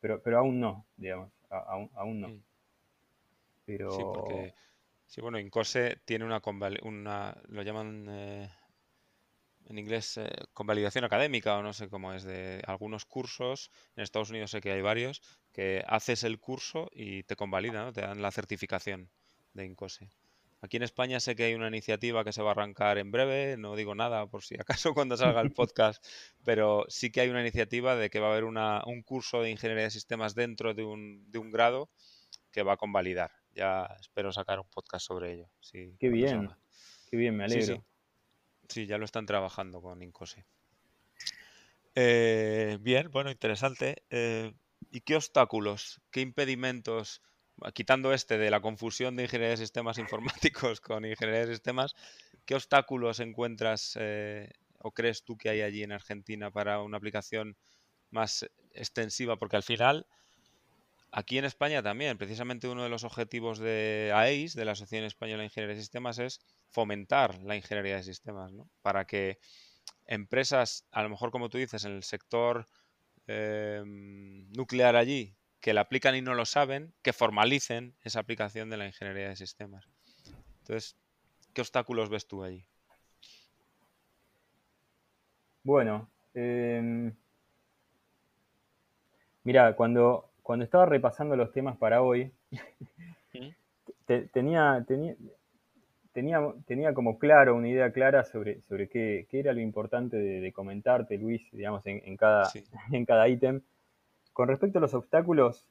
[0.00, 2.28] pero, pero aún no, digamos, aún, no.
[3.64, 3.90] Pero...
[3.90, 4.54] Sí, porque,
[5.06, 6.40] sí, bueno, Incose tiene una,
[6.82, 8.50] una lo llaman, eh,
[9.68, 14.30] en inglés eh, convalidación académica o no sé cómo es, de algunos cursos, en Estados
[14.30, 17.92] Unidos sé que hay varios, que haces el curso y te convalidan, ¿no?
[17.92, 19.10] te dan la certificación
[19.54, 20.08] de INCOSE.
[20.66, 23.56] Aquí en España sé que hay una iniciativa que se va a arrancar en breve,
[23.56, 26.04] no digo nada por si acaso cuando salga el podcast,
[26.44, 29.50] pero sí que hay una iniciativa de que va a haber una, un curso de
[29.50, 31.88] ingeniería de sistemas dentro de un, de un grado
[32.50, 33.30] que va a convalidar.
[33.54, 35.48] Ya espero sacar un podcast sobre ello.
[35.60, 36.50] Sí, qué bien,
[37.08, 37.64] qué bien, me alegro.
[37.64, 37.82] Sí, sí.
[38.68, 40.44] sí, ya lo están trabajando con Incose.
[41.94, 44.02] Eh, bien, bueno, interesante.
[44.10, 44.52] Eh,
[44.90, 47.22] ¿Y qué obstáculos, qué impedimentos
[47.74, 51.94] quitando este de la confusión de ingeniería de sistemas informáticos con ingeniería de sistemas,
[52.44, 57.56] ¿qué obstáculos encuentras eh, o crees tú que hay allí en Argentina para una aplicación
[58.10, 59.36] más extensiva?
[59.36, 60.06] Porque al final,
[61.10, 65.40] aquí en España también, precisamente uno de los objetivos de AEIS, de la Asociación Española
[65.40, 66.40] de Ingeniería de Sistemas, es
[66.70, 68.68] fomentar la ingeniería de sistemas, ¿no?
[68.82, 69.38] Para que
[70.06, 72.66] empresas, a lo mejor como tú dices, en el sector
[73.26, 75.34] eh, nuclear allí,
[75.66, 79.34] que la aplican y no lo saben, que formalicen esa aplicación de la ingeniería de
[79.34, 79.84] sistemas.
[80.60, 80.96] Entonces,
[81.52, 82.64] ¿qué obstáculos ves tú allí?
[85.64, 87.12] Bueno, em,
[89.42, 92.30] mira, cuando, cuando estaba repasando los temas para hoy,
[93.34, 93.48] ¿Mm?
[94.32, 95.16] tenía, tenía,
[96.12, 101.18] tenía, tenía, como claro, una idea clara sobre, sobre qué, era lo importante de, comentarte,
[101.18, 102.48] Luis, digamos, en, cada,
[102.92, 103.62] en cada ítem.
[104.36, 105.64] Con respecto a los obstáculos,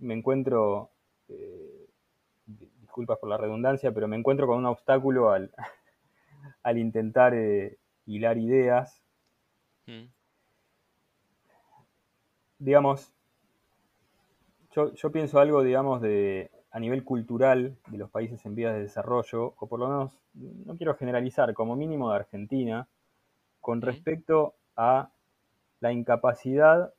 [0.00, 0.90] me encuentro,
[1.28, 1.86] eh,
[2.80, 5.52] disculpas por la redundancia, pero me encuentro con un obstáculo al,
[6.64, 9.00] al intentar eh, hilar ideas.
[9.86, 10.06] Mm.
[12.58, 13.12] Digamos,
[14.72, 18.80] yo, yo, pienso algo, digamos, de a nivel cultural de los países en vías de
[18.80, 22.88] desarrollo, o por lo menos, no quiero generalizar, como mínimo de Argentina,
[23.60, 25.10] con respecto a
[25.78, 26.92] la incapacidad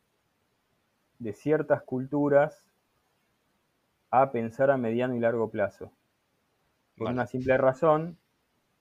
[1.20, 2.66] de ciertas culturas
[4.12, 5.92] a pensar a mediano y largo plazo.
[6.98, 8.18] Por una simple razón,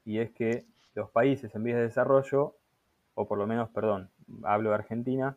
[0.04, 2.54] y es que los países en vías de desarrollo,
[3.14, 4.10] o por lo menos, perdón,
[4.44, 5.36] hablo de Argentina,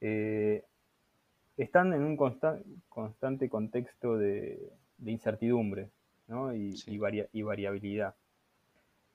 [0.00, 0.64] eh,
[1.56, 4.70] están en un constante contexto de,
[5.04, 5.90] incertidumbre
[6.54, 8.14] y, variabilidad.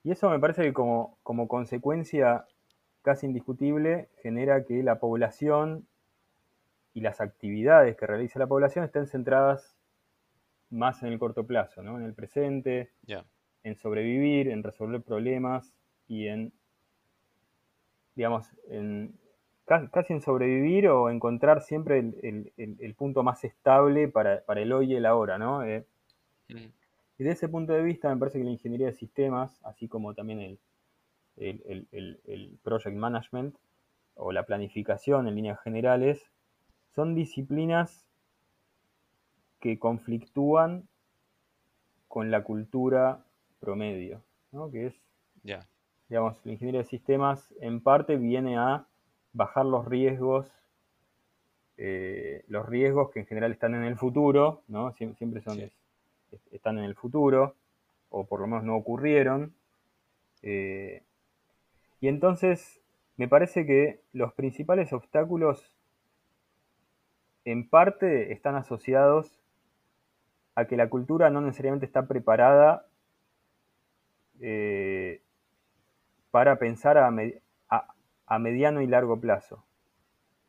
[0.04, 2.46] Y eso me parece que como, como consecuencia
[3.02, 5.86] casi indiscutible genera que la población
[6.96, 9.76] y las actividades que realiza la población estén centradas
[10.70, 11.98] más en el corto plazo, ¿no?
[11.98, 12.90] en el presente,
[13.62, 15.74] en sobrevivir, en resolver problemas
[16.08, 16.54] y en,
[18.14, 19.14] digamos, en,
[19.66, 25.04] casi en sobrevivir o encontrar siempre el, punto más estable para, el hoy y el
[25.04, 25.36] ahora.
[25.36, 25.64] ¿no?
[25.64, 25.84] Eh,
[26.48, 26.56] mm.
[27.18, 30.14] Y desde ese punto de vista me parece que la ingeniería de sistemas, así como
[30.14, 30.58] también el,
[31.36, 33.54] el project management
[34.14, 36.30] o la planificación en líneas generales,
[36.96, 38.08] son disciplinas
[39.60, 40.88] que conflictúan
[42.08, 43.22] con la cultura
[43.60, 44.70] promedio, ¿no?
[44.70, 44.94] que es,
[46.08, 48.86] digamos, la ingeniería de sistemas en parte viene a
[49.34, 50.50] bajar los riesgos,
[51.76, 54.92] eh, los riesgos que en general están en el futuro, ¿no?
[54.94, 55.60] siempre son,
[56.50, 57.56] están en el futuro,
[58.08, 59.52] o por lo menos no ocurrieron.
[60.40, 61.02] Eh,
[62.00, 62.80] y entonces
[63.18, 65.75] me parece que los principales obstáculos
[67.46, 69.38] en parte están asociados
[70.56, 72.88] a que la cultura no necesariamente está preparada
[74.40, 75.22] eh,
[76.32, 79.64] para pensar a, mediano y largo plazo.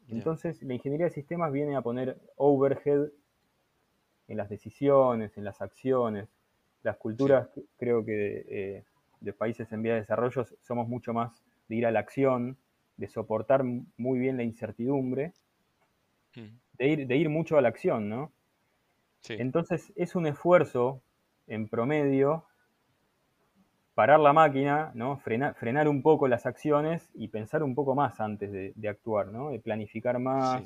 [0.09, 3.09] Entonces, la ingeniería de sistemas viene a poner overhead
[4.27, 6.27] en las decisiones, en las acciones.
[6.81, 8.85] Las culturas, creo que eh,
[9.19, 12.57] de países en vía de desarrollo, somos mucho más de ir a la acción,
[12.95, 15.33] de soportar muy bien la incertidumbre.
[16.35, 18.31] Mm de ir, de ir mucho a la acción, ¿no?
[19.29, 21.01] Entonces es un esfuerzo
[21.47, 22.45] en promedio
[23.97, 25.17] parar la máquina, ¿no?
[25.17, 29.49] frenar un poco las acciones y pensar un poco más antes de, actuar, ¿no?
[29.49, 30.63] De planificar más,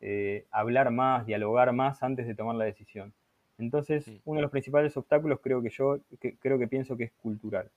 [0.00, 3.12] eh, hablar más, dialogar más antes de tomar la decisión.
[3.58, 5.98] Entonces, uno de los principales obstáculos creo que yo,
[6.40, 7.68] creo que pienso que es cultural.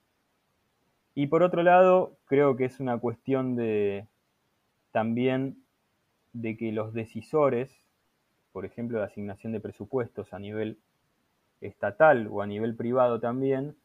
[1.13, 4.07] Y por otro lado, creo que es una cuestión de
[4.91, 5.62] también
[6.33, 7.71] de que los decisores,
[8.51, 10.77] por ejemplo, de asignación de presupuestos a nivel
[11.61, 13.75] estatal o a nivel privado también,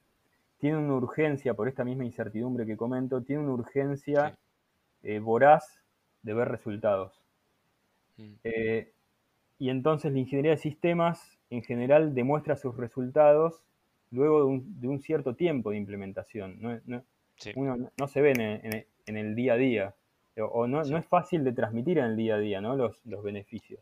[0.58, 4.37] tienen una urgencia, por esta misma incertidumbre que comento, tienen una urgencia
[5.02, 5.80] eh, voraz
[6.22, 7.22] de ver resultados.
[8.16, 8.32] Mm.
[8.44, 8.92] Eh,
[9.58, 13.62] y entonces la ingeniería de sistemas en general demuestra sus resultados
[14.11, 16.82] luego de un, cierto tiempo de implementación.
[17.54, 19.94] uno no se ve en, el día a día,
[20.40, 22.77] o no, no, es fácil de transmitir en el día a día, ¿no?
[22.77, 23.81] Los, los beneficios.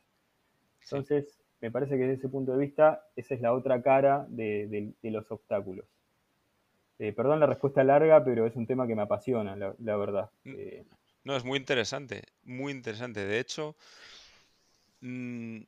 [0.82, 4.94] Entonces, me parece que desde ese punto de vista, esa es la otra cara de,
[5.02, 5.86] los obstáculos.
[6.98, 10.30] Eh, perdón la respuesta larga, pero es un tema que me apasiona, la, verdad.
[10.44, 10.84] Eh,
[11.24, 13.26] no, es muy interesante, muy interesante.
[13.26, 13.76] De hecho,
[15.00, 15.58] mm,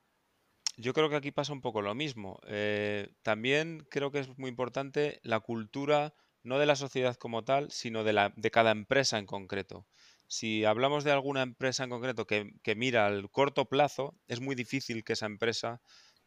[0.77, 2.41] yo creo que aquí pasa un poco lo mismo.
[2.47, 7.71] Eh, también creo que es muy importante la cultura, no de la sociedad como tal,
[7.71, 9.87] sino de, la, de cada empresa en concreto.
[10.29, 15.03] Si hablamos de alguna empresa en concreto que, mira al corto plazo, es muy difícil
[15.03, 15.81] que esa empresa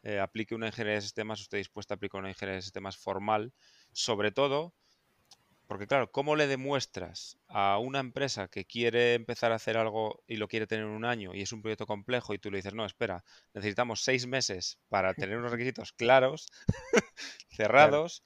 [0.04, 2.98] eh, aplique una ingeniería de sistemas o esté dispuesta a aplicar una ingeniería de sistemas
[2.98, 3.54] formal,
[3.94, 4.74] sobre todo
[5.72, 10.36] porque claro, ¿cómo le demuestras a una empresa que quiere empezar a hacer algo y
[10.36, 12.74] lo quiere tener en un año y es un proyecto complejo y tú le dices,
[12.74, 16.48] no, espera, necesitamos seis meses para tener unos requisitos claros,
[17.56, 18.22] cerrados,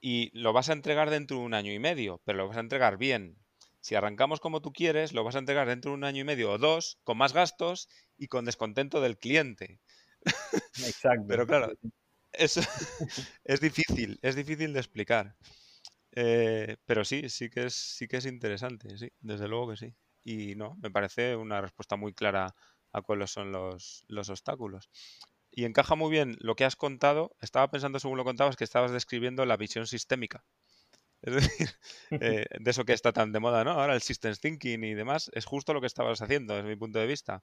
[0.00, 2.60] y lo vas a entregar dentro de un año y medio, pero lo vas a
[2.60, 3.36] entregar bien,
[3.80, 6.52] si arrancamos como tú quieres, lo vas a entregar dentro de un año y medio
[6.52, 9.80] o dos, con más gastos y con descontento del cliente.
[10.84, 11.24] Exacto.
[11.28, 11.72] Pero claro,
[12.32, 12.56] es,
[13.44, 15.36] es difícil, es difícil de explicar.
[16.12, 19.94] Eh, pero sí, sí que es, sí que es interesante, sí, desde luego que sí.
[20.22, 22.54] Y no, me parece una respuesta muy clara
[22.92, 24.90] a cuáles son los, los obstáculos.
[25.50, 27.36] Y encaja muy bien lo que has contado.
[27.40, 30.44] Estaba pensando, según lo contabas, que estabas describiendo la visión sistémica.
[31.22, 31.68] Es decir,
[32.10, 33.72] eh, de eso que está tan de moda, ¿no?
[33.72, 36.98] Ahora el systems thinking y demás, es justo lo que estabas haciendo, desde mi punto
[36.98, 37.42] de vista.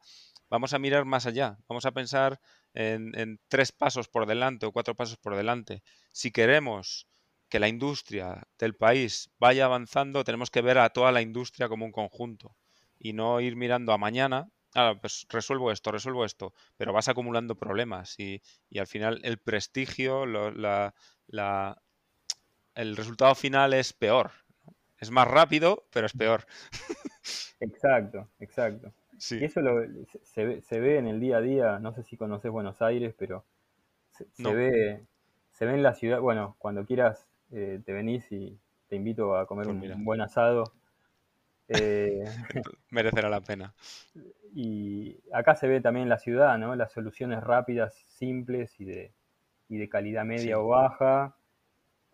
[0.49, 2.39] Vamos a mirar más allá, vamos a pensar
[2.73, 5.83] en, tres pasos por delante o cuatro pasos por delante.
[6.11, 7.07] Si queremos
[7.49, 11.85] que la industria del país vaya avanzando, tenemos que ver a toda la industria como
[11.85, 12.55] un conjunto
[12.99, 14.49] y no ir mirando a mañana.
[14.75, 19.39] Ah, pues resuelvo esto, resuelvo esto, pero vas acumulando problemas y, y al final el
[19.39, 20.93] prestigio, la,
[21.27, 21.81] la,
[22.77, 24.31] el resultado final es peor.
[24.99, 26.45] Es más rápido, pero es peor.
[27.59, 28.93] Exacto, exacto.
[29.31, 29.61] Y eso
[30.21, 33.43] se, ve, en el día a día, no sé si conoces Buenos Aires, pero
[34.11, 35.03] se, ve,
[35.53, 39.47] se ve en la ciudad, bueno, cuando quieras eh, te venís y te invito a
[39.47, 40.63] comer pues un, buen asado.
[41.69, 42.23] Eh,
[42.91, 43.73] Merecerá la pena.
[44.53, 46.77] Y acá se ve también la ciudad, ¿no?
[46.77, 49.11] Las soluciones rápidas, simples y de,
[49.67, 51.35] y de calidad media o baja,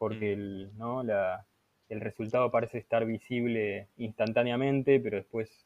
[0.04, 1.02] porque el, ¿no?
[1.02, 5.66] el resultado parece estar visible instantáneamente, pero después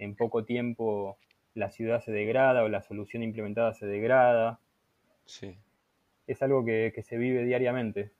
[0.00, 1.16] en poco tiempo
[1.54, 4.58] la ciudad se degrada o la solución implementada se degrada.
[5.26, 5.56] Sí.
[6.26, 8.10] Es algo que, se vive diariamente.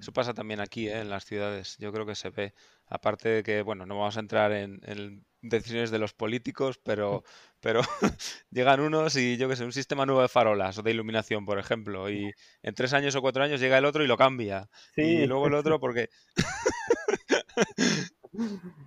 [0.00, 1.02] Eso pasa también aquí, ¿eh?
[1.02, 1.78] en las ciudades.
[1.78, 2.52] Yo creo que se ve.
[2.86, 7.24] Aparte de que, bueno, no vamos a entrar en, en decisiones de los políticos, pero,
[7.60, 7.80] pero
[8.50, 11.58] llegan unos y yo que sé, un sistema nuevo de farolas o de iluminación, por
[11.58, 14.68] ejemplo, y en tres años o cuatro años llega el otro y lo cambia.
[14.96, 16.08] Y luego el otro porque...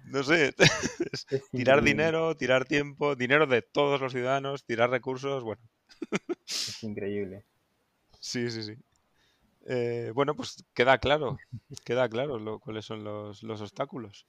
[0.06, 0.54] no sé,
[1.52, 5.62] tirar dinero, tirar tiempo, dinero de todos los ciudadanos, tirar recursos, bueno.
[6.46, 7.46] es increíble.
[8.20, 8.76] Sí, sí, sí.
[9.66, 11.38] Eh, bueno, pues queda claro,
[11.86, 14.26] queda claro lo, cuáles son los, los obstáculos.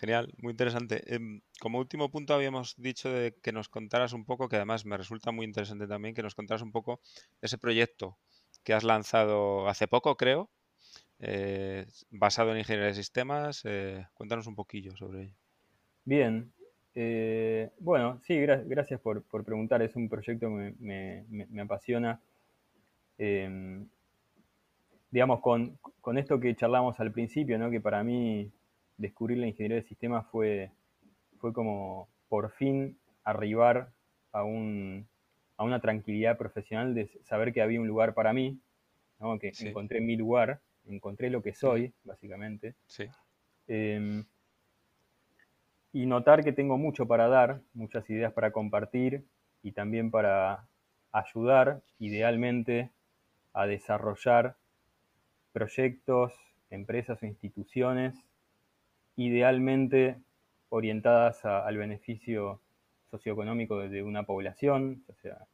[0.00, 1.02] Genial, muy interesante.
[1.14, 4.96] Em, como último punto habíamos dicho de que nos contaras un poco, que además me
[4.96, 7.02] resulta muy interesante también, que nos contaras un poco
[7.42, 8.16] ese proyecto
[8.64, 10.48] que has lanzado hace poco, creo,
[11.18, 13.60] eh, basado en ingeniería de sistemas.
[13.66, 15.34] Eh, cuéntanos un poquillo sobre ello.
[16.06, 16.50] Bien.
[16.94, 19.82] Eh, bueno, sí, gracias por, preguntar.
[19.82, 22.22] Es un proyecto que me, apasiona.
[23.18, 23.86] Em,
[25.10, 27.70] digamos, con, con, esto que charlamos al principio, ¿no?
[27.70, 28.50] que para mí
[29.00, 30.70] descubrir la ingeniería de sistemas fue,
[31.38, 33.90] fue como por fin arribar
[34.32, 35.08] a, un,
[35.56, 38.60] a una tranquilidad profesional de saber que había un lugar para mí,
[39.40, 42.74] que encontré mi lugar, encontré lo que soy, básicamente.
[43.66, 44.24] Em,
[45.92, 49.24] y notar que tengo mucho para dar, muchas ideas para compartir
[49.62, 50.68] y también para
[51.10, 52.90] ayudar, idealmente,
[53.52, 54.56] a desarrollar
[55.52, 56.32] proyectos,
[56.70, 58.14] empresas o instituciones
[59.20, 60.16] idealmente
[60.70, 62.60] orientadas al beneficio
[63.10, 65.46] socioeconómico de, una población, ya sea,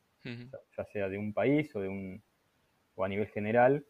[0.77, 2.23] ya sea de un país o, de un,
[2.95, 3.85] o a nivel general,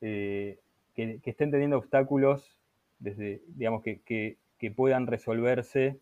[0.00, 0.58] eh,
[0.94, 2.58] que, estén teniendo obstáculos
[2.98, 4.36] desde, digamos, que, que,
[4.74, 6.00] puedan resolverse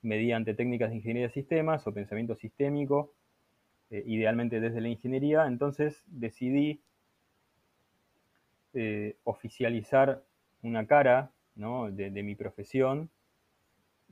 [0.00, 3.12] mediante técnicas de ingeniería de sistemas o pensamiento sistémico,
[3.90, 5.46] eh, idealmente desde la ingeniería.
[5.46, 6.80] Entonces decidí
[8.72, 10.24] eh, oficializar
[10.62, 13.10] una cara de, mi profesión,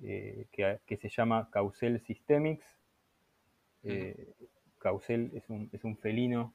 [0.02, 2.66] eh, que, se llama Causel Systemics.
[3.84, 4.34] Eh,
[4.78, 6.52] Causel es un, es un felino,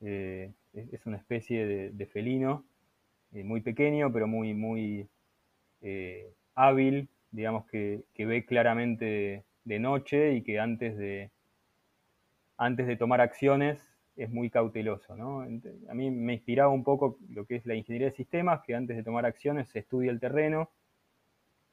[0.00, 2.64] eh, es una especie de, felino
[3.32, 5.08] muy pequeño, pero muy, muy,
[5.80, 11.30] eh, hábil, digamos que, ve claramente de noche y que antes de,
[12.56, 13.87] antes de tomar acciones
[14.18, 15.14] es muy cauteloso.
[15.14, 18.96] A mí me inspiraba un poco lo que es la ingeniería de sistemas, que antes
[18.96, 20.70] de tomar acciones se estudia el terreno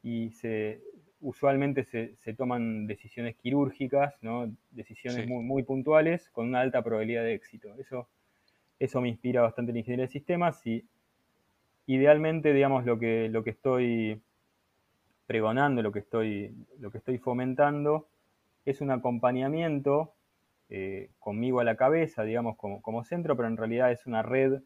[0.04, 0.80] y se,
[1.22, 4.14] usualmente se, toman decisiones quirúrgicas,
[4.70, 7.74] decisiones muy, muy, puntuales con una alta probabilidad de éxito.
[7.80, 8.08] Eso,
[8.78, 10.86] eso me inspira bastante la ingeniería de sistemas y
[11.88, 14.22] idealmente, digamos, lo que, lo que estoy
[15.26, 18.08] pregonando, lo que estoy, lo que estoy fomentando,
[18.66, 20.15] es un acompañamiento
[20.70, 24.62] eh, conmigo a la cabeza, digamos, como, centro, pero en realidad es una red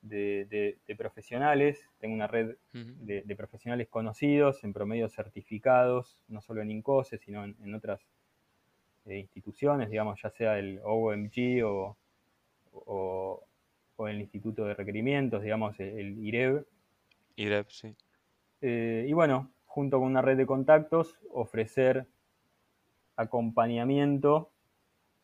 [0.00, 7.18] de, profesionales, tengo una red de, profesionales conocidos, en promedio certificados, no solo en INCOSE,
[7.18, 8.00] sino en, otras
[9.04, 11.96] eh, instituciones, digamos, ya sea el OMG o,
[12.72, 13.44] o,
[14.08, 16.64] el Instituto de Requerimientos, digamos, el, IREB.
[17.36, 17.94] IREB, sí.
[18.60, 22.06] Eh, y bueno, junto con una red de contactos, ofrecer
[23.16, 24.50] acompañamiento,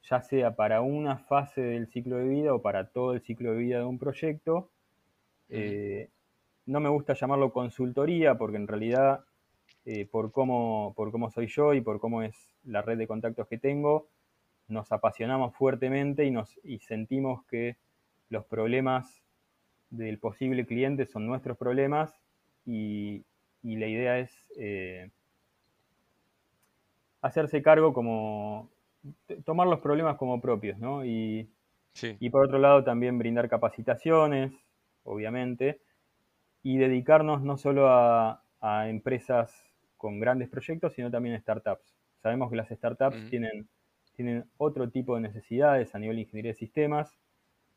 [0.08, 3.58] ya sea para una fase del ciclo de vida o para todo el ciclo de
[3.58, 4.70] vida de un proyecto.
[5.48, 6.10] Eh,
[6.66, 9.24] no me gusta llamarlo consultoría porque en realidad,
[9.84, 12.34] eh, por, cómo, por cómo soy yo y por cómo es
[12.64, 14.08] la red de contactos que tengo,
[14.68, 17.76] nos apasionamos fuertemente y, nos, y sentimos que
[18.30, 19.22] los problemas
[19.90, 22.14] del posible cliente son nuestros problemas
[22.66, 23.24] y,
[23.62, 25.10] y la idea es eh,
[27.20, 28.70] hacerse cargo como,
[29.44, 31.04] tomar los problemas como propios, ¿no?
[31.04, 31.50] Y,
[32.02, 34.52] y por otro lado también brindar capacitaciones,
[35.04, 35.80] obviamente,
[36.62, 38.40] y dedicarnos no solo a,
[38.88, 39.54] empresas
[39.98, 41.94] con grandes proyectos, sino también a startups.
[42.22, 43.68] Sabemos que las startups tienen,
[44.14, 47.18] tienen otro tipo de necesidades a nivel de ingeniería de sistemas,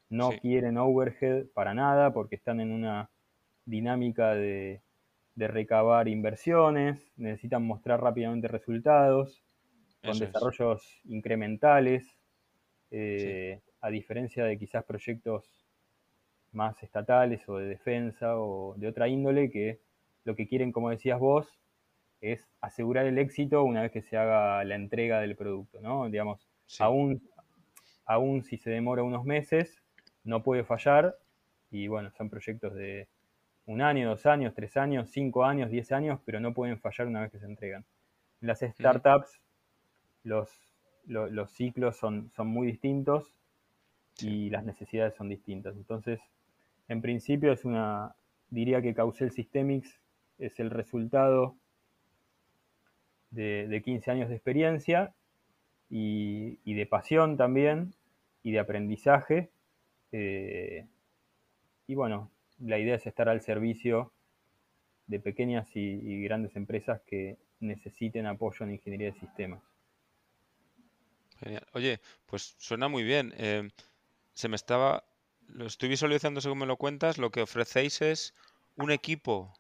[0.10, 3.10] no quieren overhead para nada porque están en una
[3.66, 4.82] dinámica de,
[5.36, 9.44] de recabar inversiones, necesitan mostrar rápidamente resultados,
[10.04, 12.18] con desarrollos incrementales,
[12.92, 15.66] eh, a diferencia de quizás proyectos
[16.52, 19.80] más estatales o de defensa o de otra índole que
[20.24, 21.60] lo que quieren, como decías vos,
[22.22, 26.10] es asegurar el éxito una vez que se haga la entrega del producto, ¿no?
[26.10, 26.48] Digamos,
[26.80, 27.22] aún,
[28.06, 29.84] aún si se demora unos meses,
[30.24, 31.18] no puede fallar
[31.70, 33.08] y bueno, son proyectos de
[33.66, 37.22] un año, dos años, tres años, cinco años, diez años, pero no pueden fallar una
[37.22, 37.86] vez que se entregan.
[38.42, 39.40] En las startups
[40.24, 40.50] los,
[41.06, 43.34] los, ciclos son, son muy distintos
[44.20, 45.76] y las necesidades son distintas.
[45.76, 46.20] Entonces,
[46.88, 48.16] en principio es una,
[48.50, 50.00] diría que Causel Systemics
[50.38, 51.56] es el resultado
[53.32, 55.14] de, 15 años de experiencia
[55.90, 57.94] y, de pasión también
[58.44, 59.50] y de aprendizaje.
[60.12, 60.86] Eh,
[61.88, 64.12] y bueno, la idea es estar al servicio
[65.08, 69.64] de pequeñas y, grandes empresas que necesiten apoyo en ingeniería de sistemas.
[71.40, 71.66] Genial.
[71.74, 73.34] Oye, pues suena muy bien.
[73.38, 73.70] Eh,
[74.34, 75.06] se me estaba,
[75.48, 78.36] lo estoy visualizando según me lo cuentas, lo que ofrecéis es
[78.76, 79.54] un equipo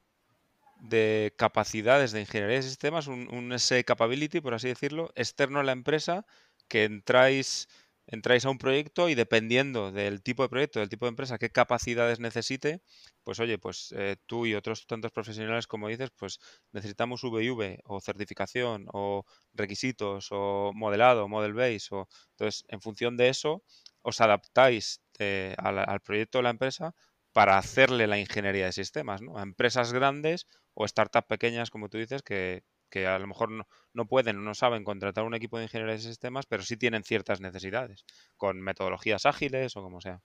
[0.81, 5.63] de capacidades de ingeniería de sistemas, un, un S capability, por así decirlo, externo a
[5.63, 6.25] la empresa,
[6.67, 7.69] que entráis
[8.07, 11.49] entráis a un proyecto y dependiendo del tipo de proyecto, del tipo de empresa, qué
[11.49, 12.81] capacidades necesite,
[13.23, 16.39] pues oye, pues eh, tú y otros tantos profesionales, como dices, pues
[16.71, 23.29] necesitamos VIV o certificación o requisitos o modelado, model base, o entonces en función de
[23.29, 23.63] eso
[24.01, 26.95] os adaptáis eh, al, al, proyecto de la empresa
[27.33, 29.37] para hacerle la ingeniería de sistemas, ¿no?
[29.37, 33.49] A empresas grandes o startups pequeñas, como tú dices, que, que a lo mejor
[33.93, 37.03] no, pueden o no saben contratar un equipo de ingeniería de sistemas, pero sí tienen
[37.03, 40.21] ciertas necesidades, con metodologías ágiles o como sea.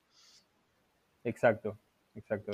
[1.25, 1.79] Exacto,
[2.15, 2.53] exacto.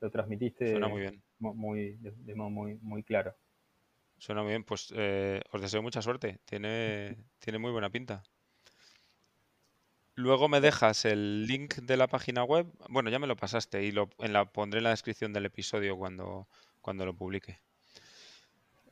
[0.00, 1.22] lo transmitiste Suena muy bien.
[1.38, 3.34] Muy, de, modo muy, muy claro.
[4.18, 6.40] Suena muy bien, pues eh, os deseo mucha suerte.
[6.44, 8.22] Tiene, tiene muy buena pinta.
[10.16, 12.72] Luego me dejas el link de la página web.
[12.88, 15.96] Bueno, ya me lo pasaste y lo en la, pondré en la descripción del episodio
[15.96, 16.48] cuando,
[16.80, 17.60] cuando lo publique.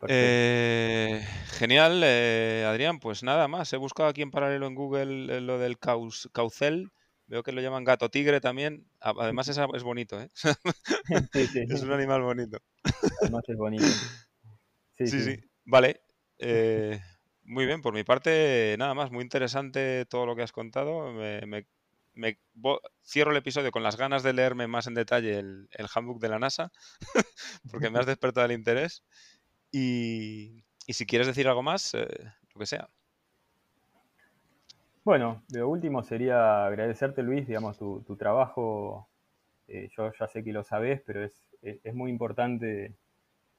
[0.08, 2.98] Eh, genial, eh, Adrián.
[2.98, 3.72] Pues nada más.
[3.72, 6.90] He buscado aquí en paralelo en Google eh, lo del caucel.
[7.26, 8.86] Veo que lo llaman gato tigre también.
[9.00, 10.28] Además es, es bonito, ¿eh?
[11.34, 12.58] es un animal bonito.
[13.22, 13.86] Además es bonito.
[14.98, 15.40] Sí, sí.
[15.64, 16.00] Vale.
[17.44, 19.10] muy bien, por mi parte, nada más.
[19.10, 21.12] Muy interesante todo lo que has contado.
[21.12, 21.66] Me,
[23.02, 26.28] cierro el episodio con las ganas de leerme más en detalle el, el handbook de
[26.28, 26.70] la NASA,
[27.70, 29.02] porque me has despertado el interés.
[29.72, 32.06] Y, si quieres decir algo más, eh,
[32.54, 32.88] lo que sea.
[35.04, 39.08] Bueno, lo último sería agradecerte, Luis, digamos, tu, trabajo.
[39.66, 41.48] Eh, yo ya sé que lo sabes, pero es,
[41.94, 42.94] muy importante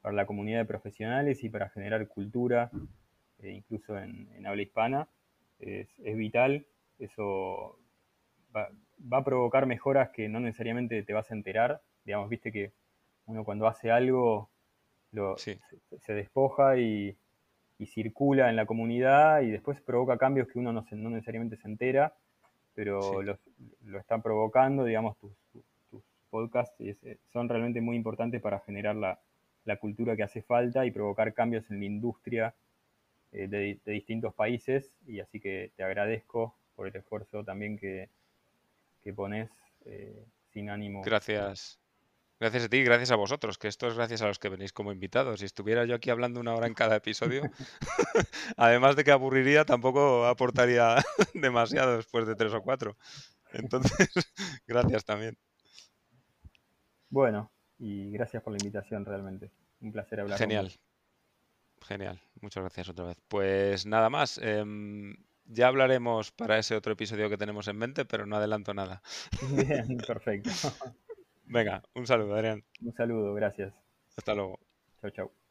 [0.00, 2.70] para la comunidad de profesionales y para generar cultura,
[3.40, 5.08] eh, incluso en, habla hispana,
[5.58, 6.64] es, vital.
[6.98, 7.78] Eso
[8.54, 8.70] va,
[9.10, 11.82] a provocar mejoras que no necesariamente te vas a enterar.
[12.04, 12.72] Digamos, viste que
[13.26, 14.50] uno cuando hace algo
[15.14, 15.58] lo, se,
[16.08, 17.16] despoja y,
[17.86, 22.14] circula en la comunidad y después provoca cambios que uno no, no necesariamente se entera,
[22.74, 25.32] pero lo están provocando, digamos, tus,
[26.30, 29.20] podcasts eh, son realmente muy importantes para generar la,
[29.78, 32.54] cultura que hace falta y provocar cambios en la industria
[33.32, 34.90] eh, de, distintos países.
[35.06, 38.08] Y así que te agradezco por el esfuerzo también que,
[39.04, 39.48] que pones
[39.84, 41.02] eh, sin ánimo.
[41.02, 41.78] Gracias.
[42.40, 44.72] Gracias a ti y gracias a vosotros, que esto es gracias a los que venís
[44.72, 45.40] como invitados.
[45.40, 47.42] Si estuviera yo aquí hablando una hora en cada episodio,
[48.56, 50.96] además de que aburriría, tampoco aportaría
[51.34, 52.96] demasiado después de tres o cuatro.
[53.52, 54.08] Entonces,
[54.66, 55.38] gracias también.
[57.08, 59.52] Bueno, y gracias por la invitación realmente.
[59.80, 60.38] Un placer hablar.
[60.38, 60.72] Genial.
[61.82, 62.20] Genial.
[62.40, 63.18] Muchas gracias otra vez.
[63.28, 64.38] Pues nada más.
[64.38, 65.16] Em,
[65.46, 69.02] ya hablaremos para ese otro episodio que tenemos en mente, pero no adelanto nada.
[69.50, 70.50] Bien, perfecto.
[71.46, 72.64] Venga, un saludo, Adrián.
[72.82, 73.74] Un saludo, gracias.
[74.16, 74.58] Hasta luego.
[75.00, 75.43] Chao, chao.